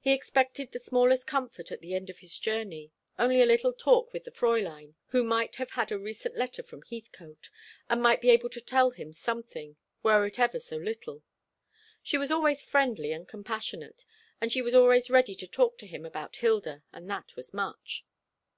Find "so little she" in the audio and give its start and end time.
10.58-12.16